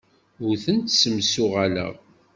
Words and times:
Ur 0.45 0.55
tent-ssemsuɣaleɣ. 0.63 1.93